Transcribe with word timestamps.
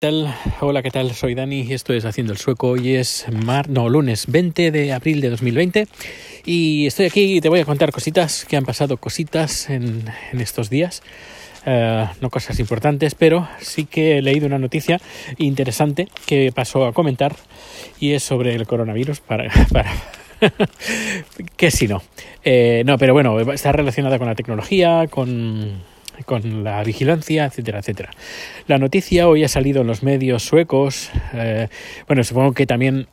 Hola, 0.00 0.80
¿qué 0.84 0.92
tal? 0.92 1.12
Soy 1.12 1.34
Dani 1.34 1.62
y 1.62 1.72
esto 1.72 1.92
es 1.92 2.04
Haciendo 2.04 2.32
el 2.32 2.38
Sueco. 2.38 2.68
Hoy 2.68 2.94
es 2.94 3.26
mar... 3.32 3.68
no, 3.68 3.88
lunes 3.88 4.26
20 4.28 4.70
de 4.70 4.92
abril 4.92 5.20
de 5.20 5.28
2020 5.28 5.88
y 6.44 6.86
estoy 6.86 7.06
aquí 7.06 7.38
y 7.38 7.40
te 7.40 7.48
voy 7.48 7.58
a 7.58 7.64
contar 7.64 7.90
cositas 7.90 8.44
que 8.44 8.56
han 8.56 8.64
pasado, 8.64 8.98
cositas 8.98 9.68
en, 9.68 10.04
estos 10.38 10.70
días. 10.70 11.02
Eh, 11.66 12.06
no 12.20 12.30
cosas 12.30 12.60
importantes, 12.60 13.16
pero 13.16 13.48
sí 13.58 13.86
que 13.86 14.18
he 14.18 14.22
leído 14.22 14.46
una 14.46 14.60
noticia 14.60 15.00
interesante 15.36 16.06
que 16.26 16.52
pasó 16.54 16.86
a 16.86 16.92
comentar 16.92 17.34
y 17.98 18.12
es 18.12 18.22
sobre 18.22 18.54
el 18.54 18.68
coronavirus 18.68 19.18
para... 19.18 19.52
para 19.72 19.90
que 21.56 21.72
si 21.72 21.88
no. 21.88 22.02
Eh, 22.44 22.84
no, 22.86 22.98
pero 22.98 23.14
bueno, 23.14 23.40
está 23.50 23.72
relacionada 23.72 24.16
con 24.20 24.28
la 24.28 24.36
tecnología, 24.36 25.08
con 25.10 25.82
con 26.24 26.64
la 26.64 26.82
vigilancia, 26.84 27.46
etcétera, 27.46 27.78
etcétera. 27.80 28.10
La 28.66 28.78
noticia 28.78 29.28
hoy 29.28 29.44
ha 29.44 29.48
salido 29.48 29.82
en 29.82 29.86
los 29.86 30.02
medios 30.02 30.42
suecos, 30.42 31.10
eh, 31.34 31.68
bueno, 32.06 32.24
supongo 32.24 32.52
que 32.52 32.66
también 32.66 33.08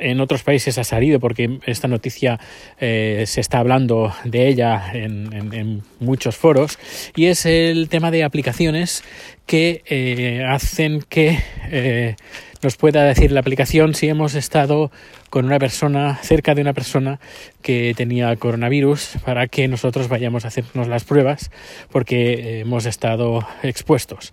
en 0.00 0.20
otros 0.20 0.42
países 0.42 0.76
ha 0.76 0.84
salido 0.84 1.18
porque 1.18 1.58
esta 1.64 1.88
noticia 1.88 2.38
eh, 2.78 3.24
se 3.26 3.40
está 3.40 3.58
hablando 3.58 4.12
de 4.24 4.48
ella 4.48 4.90
en, 4.92 5.82
muchos 5.98 6.36
foros 6.36 6.78
y 7.16 7.26
es 7.26 7.46
el 7.46 7.88
tema 7.88 8.10
de 8.10 8.22
aplicaciones 8.22 9.02
que 9.46 9.82
eh, 9.86 10.44
hacen 10.46 11.02
que 11.08 12.16
nos 12.62 12.76
pueda 12.76 13.04
decir 13.04 13.32
la 13.32 13.40
aplicación 13.40 13.94
si 13.94 14.08
hemos 14.08 14.34
estado 14.34 14.90
con 15.30 15.44
una 15.44 15.58
persona, 15.58 16.18
cerca 16.22 16.54
de 16.54 16.62
una 16.62 16.72
persona 16.72 17.18
que 17.60 17.92
tenía 17.96 18.34
coronavirus 18.36 19.16
para 19.24 19.48
que 19.48 19.66
nosotros 19.68 20.08
vayamos 20.08 20.44
a 20.44 20.48
hacernos 20.48 20.88
las 20.88 21.04
pruebas 21.04 21.50
porque 21.90 22.60
hemos 22.60 22.86
estado 22.86 23.46
expuestos. 23.62 24.32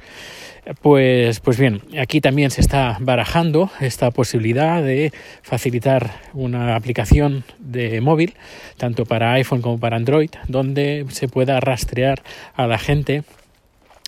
Pues, 0.82 1.40
pues 1.40 1.58
bien, 1.58 1.82
aquí 2.00 2.22
también 2.22 2.52
se 2.52 2.62
está 2.62 2.98
barajando 3.00 3.72
esta 3.80 4.12
posibilidad 4.12 4.84
de 4.84 5.12
facilitar 5.42 6.22
una 6.34 6.76
aplicación 6.76 7.44
de 7.58 8.02
móvil, 8.02 8.36
tanto 8.78 9.06
para 9.06 9.34
iPhone 9.34 9.62
como 9.62 9.80
para 9.80 9.98
Android, 9.98 10.30
donde 10.48 11.06
se 11.10 11.28
pueda 11.28 11.60
rastrear 11.60 12.22
a 12.56 12.68
la 12.68 12.78
gente 12.78 13.24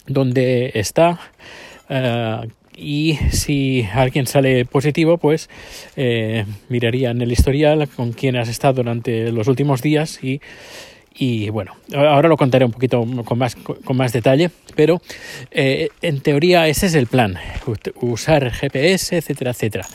donde 0.05 0.71
está, 0.75 1.19
eh, 1.89 2.47
y 2.75 3.17
si 3.31 3.87
alguien 3.93 4.27
sale 4.27 4.65
positivo, 4.65 5.17
pues 5.17 5.49
eh, 5.95 6.45
miraría 6.69 7.11
en 7.11 7.21
el 7.21 7.31
historial 7.31 7.87
con 7.89 8.13
quién 8.13 8.35
has 8.35 8.49
estado 8.49 8.75
durante 8.75 9.31
los 9.31 9.47
últimos 9.47 9.81
días 9.81 10.23
y, 10.23 10.41
y 11.13 11.49
bueno, 11.49 11.75
ahora 11.93 12.29
lo 12.29 12.37
contaré 12.37 12.63
un 12.65 12.71
poquito 12.71 13.05
con 13.25 13.37
más, 13.37 13.55
con 13.55 13.97
más 13.97 14.13
detalle, 14.13 14.49
pero 14.75 15.01
eh, 15.51 15.89
en 16.01 16.21
teoría 16.21 16.67
ese 16.67 16.85
es 16.85 16.95
el 16.95 17.07
plan, 17.07 17.37
usar 17.95 18.49
GPS, 18.51 19.17
etcétera, 19.17 19.51
etcétera. 19.51 19.85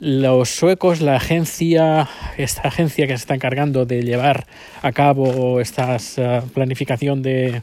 Los 0.00 0.48
suecos, 0.48 1.00
la 1.00 1.16
agencia, 1.16 2.08
esta 2.38 2.68
agencia 2.68 3.06
que 3.06 3.12
se 3.12 3.22
está 3.22 3.34
encargando 3.34 3.84
de 3.84 4.02
llevar 4.02 4.46
a 4.82 4.92
cabo 4.92 5.60
esta 5.60 5.96
uh, 5.96 6.48
planificación 6.48 7.22
de, 7.22 7.62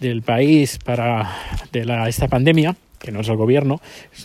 del 0.00 0.22
país 0.22 0.78
para 0.84 1.34
de 1.72 1.84
la, 1.84 2.08
esta 2.08 2.28
pandemia, 2.28 2.76
que 3.04 3.12
no 3.12 3.20
es 3.20 3.28
el 3.28 3.36
gobierno, 3.36 3.80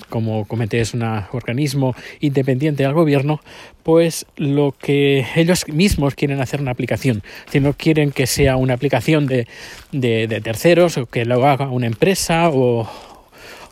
como 0.09 0.45
comenté, 0.45 0.79
es 0.79 0.93
un 0.93 1.03
organismo 1.03 1.95
independiente 2.21 2.85
al 2.85 2.93
gobierno, 2.93 3.41
pues 3.83 4.25
lo 4.37 4.73
que 4.79 5.25
ellos 5.35 5.67
mismos 5.67 6.15
quieren 6.15 6.39
hacer 6.39 6.61
una 6.61 6.71
aplicación. 6.71 7.21
Si 7.51 7.59
no 7.59 7.73
quieren 7.73 8.11
que 8.11 8.25
sea 8.25 8.55
una 8.55 8.73
aplicación 8.73 9.27
de, 9.27 9.47
de, 9.91 10.41
terceros 10.41 10.97
o 10.97 11.05
que 11.07 11.25
lo 11.25 11.45
haga 11.45 11.69
una 11.69 11.87
empresa 11.87 12.49
o, 12.49 12.89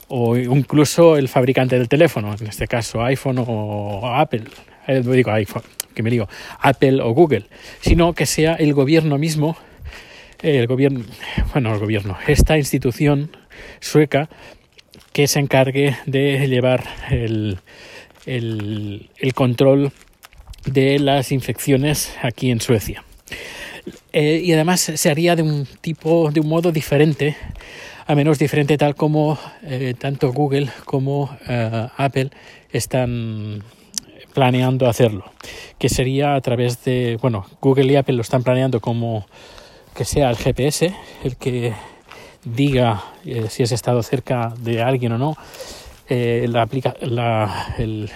o 0.09 0.35
incluso 0.35 1.17
el 1.17 1.29
fabricante 1.29 1.77
del 1.77 1.87
teléfono, 1.87 2.35
en 2.39 2.47
este 2.47 2.67
caso 2.67 3.01
iPhone 3.03 3.43
o 3.47 4.01
Apple, 4.13 4.43
eh, 4.87 5.01
digo 5.01 5.31
iPhone, 5.31 5.63
que 5.93 6.03
me 6.03 6.09
digo 6.09 6.27
Apple 6.59 7.01
o 7.01 7.11
Google, 7.11 7.45
sino 7.79 8.13
que 8.13 8.25
sea 8.25 8.55
el 8.55 8.73
gobierno 8.73 9.17
mismo, 9.17 9.57
el 10.41 10.67
gobierno, 10.67 11.05
bueno, 11.53 11.73
el 11.73 11.79
gobierno, 11.79 12.17
esta 12.27 12.57
institución 12.57 13.31
sueca 13.79 14.29
que 15.17 15.27
se 15.27 15.39
encargue 15.39 15.97
de 16.05 16.47
llevar 16.47 16.83
el, 17.09 17.57
el, 18.27 19.33
control 19.33 19.91
de 20.63 20.99
las 20.99 21.31
infecciones 21.31 22.13
aquí 22.21 22.51
en 22.51 22.61
Suecia. 22.61 23.03
Eh, 24.13 24.41
y 24.43 24.53
además 24.53 24.79
se 24.79 25.09
haría 25.09 25.35
de 25.35 25.41
un 25.41 25.67
tipo, 25.81 26.29
de 26.29 26.39
un 26.39 26.47
modo 26.47 26.71
diferente, 26.71 27.35
a 28.05 28.13
menos 28.13 28.37
diferente 28.37 28.77
tal 28.77 28.93
como 28.93 29.39
eh, 29.63 29.95
tanto 29.97 30.31
Google 30.31 30.69
como 30.85 31.35
eh, 31.49 31.87
Apple 31.97 32.29
están 32.71 33.63
planeando 34.35 34.87
hacerlo, 34.87 35.25
que 35.79 35.89
sería 35.89 36.35
a 36.35 36.41
través 36.41 36.83
de, 36.83 37.17
bueno, 37.19 37.47
Google 37.59 37.91
y 37.91 37.95
Apple 37.95 38.17
lo 38.17 38.21
están 38.21 38.43
planeando 38.43 38.81
como 38.81 39.25
que 39.95 40.05
sea 40.05 40.29
el 40.29 40.35
GPS 40.37 40.93
el 41.23 41.37
que 41.37 41.73
diga 42.43 43.03
eh, 43.25 43.47
si 43.49 43.63
has 43.63 43.71
estado 43.71 44.03
cerca 44.03 44.53
de 44.59 44.81
alguien 44.81 45.13
o 45.13 45.17
no. 45.17 45.37
Eh, 46.09 46.47
la 46.49 46.61
aplica, 46.61 46.95
la, 47.01 47.75
el, 47.77 48.09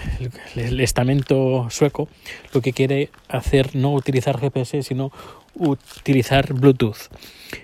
estamento 0.80 1.66
sueco 1.68 2.08
lo 2.54 2.62
que 2.62 2.72
quiere 2.72 3.10
hacer 3.28 3.76
no 3.76 3.92
utilizar 3.92 4.40
GPS 4.40 4.82
sino 4.82 5.12
utilizar 5.54 6.54
Bluetooth. 6.54 7.10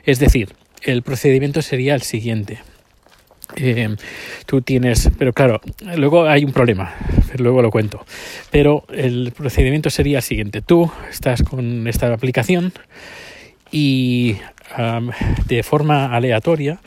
Es 0.04 0.18
decir, 0.18 0.54
el 0.82 1.02
procedimiento 1.02 1.62
sería 1.62 1.94
el 1.94 2.02
siguiente. 2.02 2.58
Eh, 3.56 3.96
tú 4.44 4.60
tienes, 4.60 5.10
pero 5.18 5.32
claro, 5.32 5.62
luego 5.96 6.26
hay 6.26 6.44
un 6.44 6.52
problema, 6.52 6.94
luego 7.38 7.62
lo 7.62 7.70
cuento. 7.70 8.04
Pero 8.50 8.84
el 8.90 9.32
procedimiento 9.34 9.88
sería 9.88 10.18
el 10.18 10.22
siguiente: 10.22 10.60
tú 10.60 10.90
estás 11.10 11.42
con 11.42 11.88
esta 11.88 12.12
aplicación 12.12 12.74
y 13.72 14.36
de 15.46 15.62
forma 15.62 16.14
aleatoria 16.14 16.80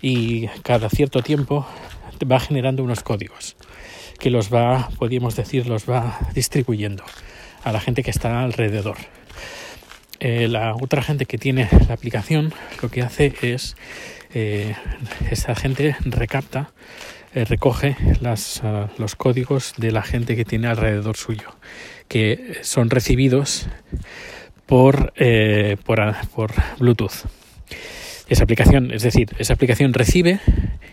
y 0.00 0.48
cada 0.62 0.88
cierto 0.88 1.22
tiempo 1.22 1.66
va 2.30 2.38
generando 2.40 2.82
unos 2.82 3.02
códigos 3.02 3.56
que 4.18 4.30
los 4.30 4.52
va, 4.52 4.88
podríamos 4.98 5.36
decir, 5.36 5.66
los 5.66 5.88
va 5.88 6.18
distribuyendo 6.34 7.04
a 7.62 7.72
la 7.72 7.80
gente 7.80 8.02
que 8.02 8.10
está 8.10 8.42
alrededor. 8.42 8.96
Eh, 10.20 10.48
la 10.48 10.74
otra 10.74 11.02
gente 11.02 11.26
que 11.26 11.38
tiene 11.38 11.68
la 11.88 11.94
aplicación 11.94 12.54
lo 12.80 12.88
que 12.88 13.02
hace 13.02 13.34
es, 13.42 13.76
eh, 14.32 14.74
esa 15.30 15.54
gente 15.54 15.96
recapta, 16.04 16.72
eh, 17.34 17.44
recoge 17.44 17.96
ah, 18.24 18.88
los 18.96 19.16
códigos 19.16 19.74
de 19.76 19.90
la 19.90 20.02
gente 20.02 20.36
que 20.36 20.44
tiene 20.44 20.68
alrededor 20.68 21.16
suyo, 21.16 21.56
que 22.08 22.58
son 22.62 22.90
recibidos 22.90 23.66
por, 24.66 25.12
eh, 25.16 25.76
por, 25.84 26.00
por, 26.34 26.52
Bluetooth. 26.78 27.26
Esa 28.28 28.44
aplicación, 28.44 28.90
es 28.90 29.02
decir, 29.02 29.30
esa 29.38 29.54
aplicación 29.54 29.92
recibe 29.92 30.40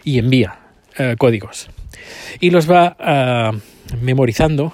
y 0.04 0.20
envía 0.20 0.60
eh, 0.98 1.16
códigos 1.18 1.70
y 2.40 2.50
los 2.50 2.70
va 2.70 3.52
uh, 3.54 3.96
memorizando 4.04 4.72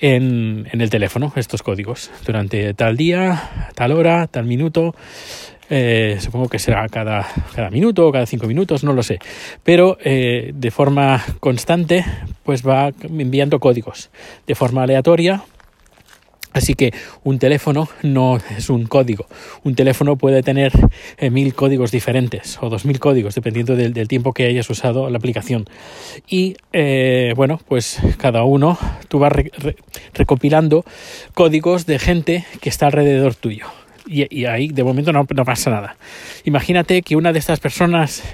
en, 0.00 0.68
en, 0.70 0.80
el 0.80 0.90
teléfono, 0.90 1.32
estos 1.36 1.62
códigos, 1.62 2.10
durante 2.24 2.72
tal 2.74 2.96
día, 2.96 3.70
tal 3.74 3.92
hora, 3.92 4.26
tal 4.28 4.44
minuto. 4.44 4.94
Eh, 5.70 6.16
supongo 6.20 6.48
que 6.48 6.58
será 6.58 6.88
cada, 6.88 7.28
cada 7.54 7.68
minuto 7.68 8.06
o 8.06 8.12
cada 8.12 8.24
cinco 8.24 8.46
minutos, 8.46 8.84
no 8.84 8.92
lo 8.94 9.02
sé. 9.02 9.18
Pero 9.64 9.98
eh, 10.02 10.52
de 10.54 10.70
forma 10.70 11.22
constante, 11.40 12.04
pues 12.42 12.66
va 12.66 12.92
enviando 13.02 13.60
códigos 13.60 14.10
de 14.46 14.54
forma 14.54 14.84
aleatoria 14.84 15.42
Así 16.58 16.74
que 16.74 16.92
un 17.22 17.38
teléfono 17.38 17.88
no 18.02 18.36
es 18.56 18.68
un 18.68 18.86
código. 18.86 19.26
Un 19.62 19.76
teléfono 19.76 20.16
puede 20.16 20.42
tener 20.42 20.72
eh, 21.16 21.30
mil 21.30 21.54
códigos 21.54 21.92
diferentes 21.92 22.58
o 22.60 22.68
dos 22.68 22.84
mil 22.84 22.98
códigos, 22.98 23.36
dependiendo 23.36 23.76
del, 23.76 24.08
tiempo 24.08 24.32
que 24.32 24.46
hayas 24.46 24.68
usado 24.68 25.08
la 25.08 25.18
aplicación. 25.18 25.66
Y 26.28 26.56
eh, 26.72 27.32
bueno, 27.36 27.60
pues 27.68 28.00
cada 28.16 28.42
uno 28.42 28.76
tú 29.06 29.20
vas 29.20 29.32
recopilando 30.14 30.84
códigos 31.32 31.86
de 31.86 32.00
gente 32.00 32.44
que 32.60 32.68
está 32.68 32.86
alrededor 32.86 33.36
tuyo. 33.36 33.66
Y, 34.04 34.46
ahí 34.46 34.68
de 34.68 34.82
momento 34.82 35.12
no, 35.12 35.26
pasa 35.26 35.70
nada. 35.70 35.96
Imagínate 36.44 37.02
que 37.02 37.14
una 37.14 37.32
de 37.32 37.38
estas 37.38 37.60
personas 37.60 38.24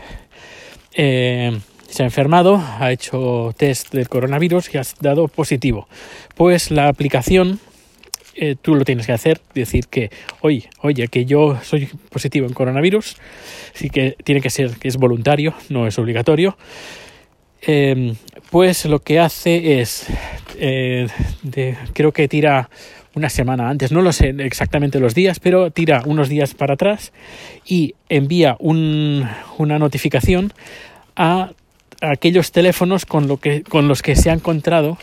eh, 0.94 1.58
se 1.88 2.02
ha 2.04 2.06
enfermado, 2.06 2.62
ha 2.78 2.90
hecho 2.90 3.52
test 3.58 3.93
del 3.93 4.08
coronavirus 4.08 4.72
y 4.75 4.78
ha 4.78 4.82
dado 5.00 5.28
positivo. 5.28 5.88
Pues 6.37 6.70
la 6.70 6.88
aplicación 6.88 7.60
eh, 8.36 8.56
tú 8.60 8.75
lo 8.75 8.84
tienes 8.84 9.06
que 9.06 9.12
hacer, 9.12 9.40
decir 9.54 9.86
que, 9.88 10.10
oye, 10.40 10.69
oye, 10.81 11.08
que 11.08 11.25
yo 11.25 11.58
soy 11.62 11.88
positivo 12.10 12.46
en 12.46 12.52
coronavirus, 12.52 13.16
así 13.75 13.90
que 13.90 14.16
tiene 14.25 14.40
que 14.40 14.50
ser 14.50 14.76
que 14.76 14.88
es 14.88 14.96
voluntario, 14.96 15.54
no 15.69 15.86
es 15.86 15.98
obligatorio. 15.98 16.56
Em, 17.62 18.14
pues 18.50 18.84
lo 18.84 18.98
que 18.98 19.19
hace 19.20 19.81
es, 19.81 20.06
eh, 20.58 21.06
creo 21.94 22.12
que 22.12 22.28
tira 22.28 22.69
una 23.14 23.31
semana 23.31 23.69
antes, 23.70 23.92
no 23.92 24.02
lo 24.02 24.12
sé 24.12 24.34
exactamente 24.40 25.00
los 25.00 25.14
días, 25.14 25.40
pero 25.40 25.70
tira 25.70 26.02
unos 26.04 26.28
días 26.28 26.54
para 26.54 26.75
atrás 26.75 27.12
y 27.64 27.94
envía 28.08 28.56
una 28.58 29.78
notificación 29.78 30.52
a 31.16 31.52
aquellos 32.00 32.52
teléfonos 32.52 33.06
con, 33.06 33.28
lo 33.28 33.37
que, 33.38 33.62
con 33.62 33.88
los 33.88 34.02
que 34.02 34.16
se 34.16 34.30
ha 34.30 34.34
encontrado 34.34 34.98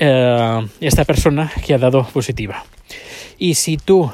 eh, 0.00 0.66
esta 0.80 1.04
persona 1.04 1.50
que 1.66 1.74
ha 1.74 1.78
dado 1.78 2.04
positiva. 2.04 2.64
Y 3.36 3.54
si 3.54 3.76
tú 3.76 4.10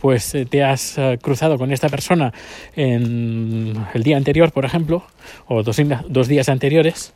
pues 0.00 0.36
te 0.50 0.62
has 0.64 0.98
eh, 0.98 1.18
cruzado 1.22 1.58
con 1.58 1.72
esta 1.72 1.88
persona 1.88 2.32
en 2.74 3.74
el 3.94 4.02
día 4.02 4.16
anterior, 4.16 4.50
por 4.50 4.64
ejemplo, 4.64 5.04
o 5.46 5.62
dos, 5.62 5.76
dos 6.08 6.28
días 6.28 6.48
anteriores, 6.48 7.12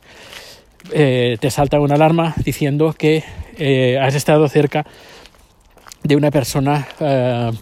eh, 0.92 1.36
te 1.40 1.50
salta 1.50 1.80
una 1.80 1.96
alarma 1.96 2.34
diciendo 2.44 2.94
que 2.96 3.24
has 4.00 4.14
estado 4.14 4.48
cerca 4.48 4.86
de 6.02 6.16
una 6.16 6.30
persona 6.30 6.88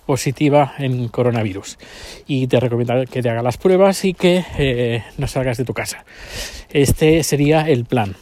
positiva 0.06 0.74
en 0.78 1.08
coronavirus 1.08 1.78
y 2.26 2.46
te 2.46 2.60
recomienda 2.60 3.04
que 3.04 3.20
te 3.20 3.28
haga 3.28 3.42
las 3.42 3.58
pruebas 3.58 4.04
y 4.04 4.14
que 4.14 5.02
no 5.18 5.26
salgas 5.26 5.58
de 5.58 5.64
tu 5.64 5.74
casa. 5.74 6.04
Este 6.70 7.22
sería 7.22 7.62
el 7.62 7.84
plan. 7.84 8.14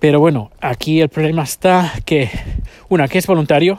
Pero 0.00 0.18
bueno, 0.18 0.50
aquí 0.60 1.00
el 1.00 1.10
problema 1.10 1.42
está 1.42 1.92
que, 2.06 2.30
una, 2.88 3.06
que 3.06 3.18
es 3.18 3.26
voluntario, 3.26 3.78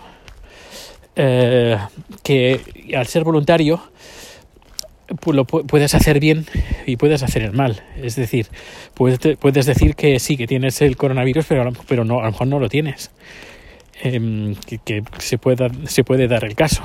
eh, 1.15 1.77
que 2.23 2.61
al 2.95 3.07
ser 3.07 3.23
voluntario 3.23 3.81
pues 5.19 5.35
lo 5.35 5.45
puedes 5.45 5.93
hacer 5.93 6.19
bien 6.19 6.45
y 6.85 6.95
puedes 6.95 7.23
hacer 7.23 7.41
el 7.41 7.51
mal. 7.51 7.83
Es 8.01 8.15
decir, 8.15 8.47
puedes, 8.93 9.19
puedes 9.37 9.65
decir 9.65 9.95
que 9.95 10.19
sí, 10.19 10.37
que 10.37 10.47
tienes 10.47 10.81
el 10.81 10.95
coronavirus, 10.95 11.45
pero, 11.49 11.71
pero 11.87 12.05
no, 12.05 12.19
a 12.19 12.25
lo 12.25 12.31
mejor 12.31 12.47
no 12.47 12.59
lo 12.59 12.69
tienes. 12.69 13.11
Em, 14.03 14.55
que, 14.55 15.03
se, 15.19 15.37
pueda, 15.37 15.69
se 15.85 16.03
puede 16.03 16.27
dar 16.27 16.43
el 16.43 16.55
caso. 16.55 16.83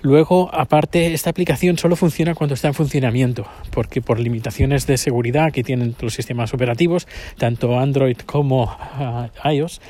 Luego, 0.00 0.52
aparte, 0.52 1.14
esta 1.14 1.30
aplicación 1.30 1.78
solo 1.78 1.94
funciona 1.94 2.34
cuando 2.34 2.54
está 2.54 2.66
en 2.66 2.74
funcionamiento, 2.74 3.46
porque 3.70 4.02
por 4.02 4.18
limitaciones 4.18 4.88
de 4.88 4.96
seguridad 4.96 5.52
que 5.52 5.62
tienen 5.62 5.94
los 6.00 6.14
sistemas 6.14 6.52
operativos, 6.52 7.06
tanto 7.38 7.78
Android 7.78 8.16
como 8.26 8.64
ah, 8.68 9.30
iOS, 9.52 9.80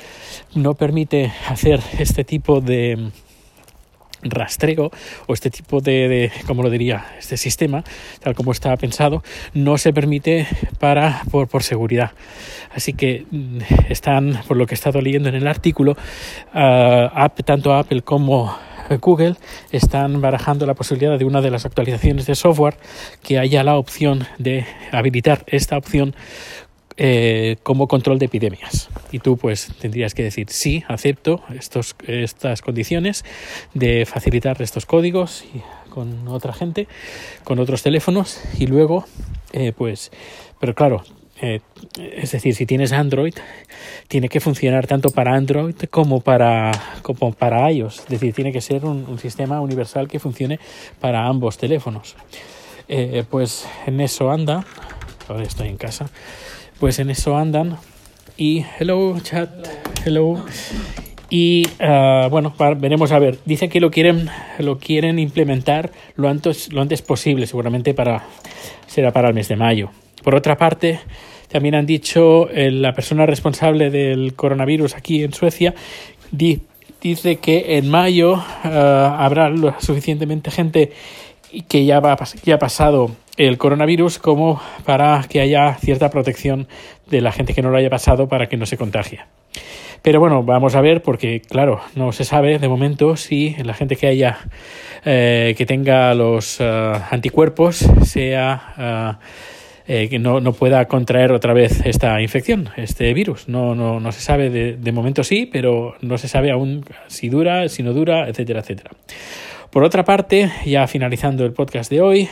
no 0.54 0.74
permite 0.74 1.32
hacer 1.48 1.80
este 1.98 2.22
tipo 2.24 2.60
de 2.60 3.12
rastreo 4.22 4.90
o 5.26 5.34
este 5.34 5.50
tipo 5.50 5.80
de, 5.80 6.30
como 6.46 6.62
lo 6.62 6.70
diría, 6.70 7.06
este 7.18 7.36
sistema, 7.36 7.84
tal 8.20 8.34
como 8.34 8.52
está 8.52 8.76
pensado, 8.76 9.22
no 9.54 9.78
se 9.78 9.92
permite 9.92 10.46
para 10.78 11.22
por, 11.30 11.48
por 11.48 11.62
seguridad. 11.62 12.12
Así 12.74 12.92
que 12.92 13.26
mm, 13.30 13.58
están, 13.88 14.40
por 14.48 14.56
lo 14.56 14.66
que 14.66 14.74
he 14.74 14.76
estado 14.76 15.00
leyendo 15.00 15.28
en 15.28 15.34
el 15.34 15.46
artículo, 15.46 15.96
uh, 16.54 17.42
tanto 17.44 17.74
Apple 17.74 18.02
como 18.02 18.56
Google 19.00 19.36
están 19.70 20.20
barajando 20.20 20.66
la 20.66 20.74
posibilidad 20.74 21.18
de 21.18 21.24
una 21.24 21.40
de 21.40 21.50
las 21.50 21.64
actualizaciones 21.64 22.26
de 22.26 22.34
software 22.34 22.76
que 23.22 23.38
haya 23.38 23.62
la 23.64 23.76
opción 23.76 24.26
de 24.38 24.66
habilitar 24.90 25.44
esta 25.46 25.76
opción 25.76 26.14
eh, 26.98 27.56
como 27.62 27.88
control 27.88 28.18
de 28.18 28.26
epidemias. 28.26 28.90
Y 29.10 29.18
tú 29.18 29.36
pues 29.36 29.72
tendrías 29.80 30.14
que 30.14 30.22
decir 30.22 30.46
sí, 30.50 30.84
acepto 30.88 31.42
estos, 31.54 31.96
estas 32.06 32.60
condiciones 32.60 33.24
de 33.72 34.04
facilitar 34.04 34.60
estos 34.60 34.84
códigos 34.84 35.44
con 35.88 36.28
otra 36.28 36.52
gente, 36.52 36.88
con 37.44 37.58
otros 37.58 37.82
teléfonos 37.82 38.40
y 38.58 38.66
luego 38.66 39.06
eh, 39.52 39.72
pues, 39.76 40.10
pero 40.60 40.74
claro, 40.74 41.02
eh, 41.40 41.60
es 41.98 42.32
decir, 42.32 42.54
si 42.54 42.66
tienes 42.66 42.92
Android, 42.92 43.34
tiene 44.08 44.28
que 44.28 44.40
funcionar 44.40 44.86
tanto 44.86 45.10
para 45.10 45.34
Android 45.34 45.76
como 45.90 46.20
para, 46.20 46.72
como 47.02 47.32
para 47.32 47.70
iOS. 47.70 48.00
Es 48.00 48.08
decir, 48.08 48.34
tiene 48.34 48.52
que 48.52 48.60
ser 48.60 48.84
un, 48.84 49.06
un 49.08 49.18
sistema 49.18 49.60
universal 49.60 50.08
que 50.08 50.18
funcione 50.18 50.60
para 51.00 51.26
ambos 51.26 51.56
teléfonos. 51.56 52.16
pues 53.30 53.66
en 53.86 54.00
eso 54.00 54.30
anda. 54.30 54.64
Ahora 55.28 55.44
estoy 55.44 55.68
en 55.68 55.78
casa 55.78 56.10
pues 56.82 56.98
en 56.98 57.10
eso 57.10 57.36
andan. 57.36 57.76
Y 58.36 58.64
hello, 58.80 59.16
chat, 59.20 59.48
hello. 60.04 60.44
Y 61.30 61.62
uh, 61.78 62.28
bueno, 62.28 62.52
veremos 62.76 63.12
a 63.12 63.20
ver. 63.20 63.38
Dicen 63.44 63.70
que 63.70 63.78
lo 63.78 63.92
quieren, 63.92 64.28
lo 64.58 64.80
quieren 64.80 65.20
implementar 65.20 65.92
lo 66.16 66.28
antes, 66.28 66.72
lo 66.72 66.82
antes 66.82 67.00
posible, 67.00 67.46
seguramente 67.46 67.94
para 67.94 68.24
será 68.88 69.12
para 69.12 69.28
el 69.28 69.34
mes 69.34 69.46
de 69.46 69.54
mayo. 69.54 69.90
Por 70.24 70.34
otra 70.34 70.56
parte, 70.56 70.98
también 71.46 71.76
han 71.76 71.86
dicho 71.86 72.50
eh, 72.50 72.72
la 72.72 72.92
persona 72.94 73.26
responsable 73.26 73.90
del 73.90 74.34
coronavirus 74.34 74.96
aquí 74.96 75.22
en 75.22 75.32
Suecia 75.32 75.76
dice 76.32 77.36
que 77.36 77.76
en 77.78 77.90
mayo 77.90 78.32
uh, 78.32 78.68
habrá 78.68 79.54
suficientemente 79.78 80.50
gente 80.50 80.90
que 81.68 81.84
ya, 81.84 82.00
va, 82.00 82.18
ya 82.42 82.56
ha 82.56 82.58
pasado 82.58 83.12
el 83.36 83.58
coronavirus 83.58 84.18
como 84.18 84.60
para 84.84 85.24
que 85.28 85.40
haya 85.40 85.74
cierta 85.74 86.10
protección 86.10 86.68
de 87.06 87.20
la 87.20 87.32
gente 87.32 87.54
que 87.54 87.62
no 87.62 87.70
lo 87.70 87.78
haya 87.78 87.90
pasado 87.90 88.28
para 88.28 88.48
que 88.48 88.56
no 88.56 88.66
se 88.66 88.76
contagie. 88.76 89.20
Pero 90.02 90.18
bueno, 90.18 90.42
vamos 90.42 90.74
a 90.74 90.80
ver 90.80 91.02
porque 91.02 91.40
claro, 91.40 91.80
no 91.94 92.12
se 92.12 92.24
sabe 92.24 92.58
de 92.58 92.68
momento 92.68 93.16
si 93.16 93.54
la 93.62 93.72
gente 93.72 93.96
que 93.96 94.08
haya 94.08 94.38
eh, 95.04 95.54
que 95.56 95.64
tenga 95.64 96.14
los 96.14 96.58
eh, 96.60 96.92
anticuerpos 97.10 97.86
sea 98.04 99.18
eh, 99.86 100.08
que 100.08 100.18
no, 100.18 100.40
no, 100.40 100.52
pueda 100.52 100.86
contraer 100.86 101.32
otra 101.32 101.54
vez 101.54 101.82
esta 101.84 102.20
infección, 102.20 102.70
este 102.76 103.12
virus. 103.14 103.48
No, 103.48 103.74
no, 103.74 104.00
no 104.00 104.12
se 104.12 104.20
sabe 104.20 104.50
de, 104.50 104.76
de 104.76 104.92
momento 104.92 105.24
sí, 105.24 105.46
pero 105.46 105.94
no 106.00 106.18
se 106.18 106.28
sabe 106.28 106.50
aún 106.50 106.84
si 107.08 107.28
dura, 107.28 107.68
si 107.68 107.82
no 107.82 107.92
dura, 107.92 108.28
etcétera, 108.28 108.60
etcétera. 108.60 108.90
Por 109.70 109.84
otra 109.84 110.04
parte, 110.04 110.50
ya 110.66 110.86
finalizando 110.86 111.44
el 111.44 111.52
podcast 111.52 111.90
de 111.90 112.00
hoy, 112.00 112.28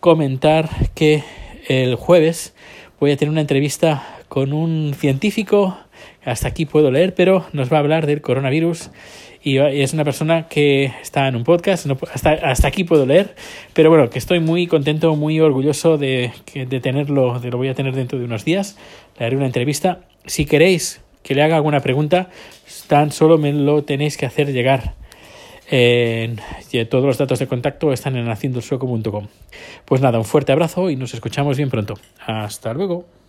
comentar 0.00 0.68
que 0.94 1.22
el 1.68 1.94
jueves 1.94 2.54
voy 2.98 3.12
a 3.12 3.16
tener 3.16 3.30
una 3.30 3.42
entrevista 3.42 4.02
con 4.28 4.52
un 4.52 4.94
científico, 4.94 5.76
hasta 6.24 6.48
aquí 6.48 6.66
puedo 6.66 6.90
leer, 6.90 7.14
pero 7.14 7.44
nos 7.52 7.72
va 7.72 7.76
a 7.76 7.80
hablar 7.80 8.06
del 8.06 8.20
coronavirus. 8.20 8.90
Y 9.42 9.56
es 9.56 9.94
una 9.94 10.04
persona 10.04 10.48
que 10.48 10.92
está 11.00 11.26
en 11.26 11.36
un 11.36 11.44
podcast, 11.44 11.86
hasta, 12.12 12.32
hasta 12.32 12.68
aquí 12.68 12.84
puedo 12.84 13.06
leer, 13.06 13.34
pero 13.72 13.88
bueno, 13.88 14.10
que 14.10 14.18
estoy 14.18 14.38
muy 14.38 14.66
contento, 14.66 15.16
muy 15.16 15.40
orgulloso 15.40 15.96
de, 15.96 16.32
de 16.52 16.80
tenerlo, 16.80 17.40
de 17.40 17.50
lo 17.50 17.56
voy 17.56 17.68
a 17.68 17.74
tener 17.74 17.94
dentro 17.94 18.18
de 18.18 18.26
unos 18.26 18.44
días, 18.44 18.76
le 19.18 19.24
haré 19.24 19.36
una 19.36 19.46
entrevista. 19.46 20.00
Si 20.26 20.44
queréis 20.44 21.00
que 21.22 21.34
le 21.34 21.42
haga 21.42 21.56
alguna 21.56 21.80
pregunta, 21.80 22.28
tan 22.86 23.12
solo 23.12 23.38
me 23.38 23.52
lo 23.52 23.82
tenéis 23.82 24.18
que 24.18 24.26
hacer 24.26 24.52
llegar 24.52 24.94
todos 25.70 27.04
los 27.04 27.18
datos 27.18 27.38
de 27.38 27.46
contacto 27.46 27.92
están 27.92 28.16
en 28.16 28.28
haciendosueco.com. 28.28 29.28
Pues 29.84 30.00
nada, 30.00 30.18
un 30.18 30.24
fuerte 30.24 30.52
abrazo 30.52 30.90
y 30.90 30.96
nos 30.96 31.14
escuchamos 31.14 31.56
bien 31.56 31.70
pronto. 31.70 31.94
Hasta 32.26 32.74
luego. 32.74 33.19